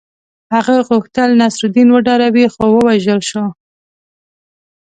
[0.53, 3.45] هغه غوښتل نصرالدین وډاروي خو ووژل شو.